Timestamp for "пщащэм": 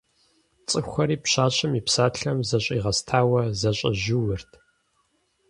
1.23-1.71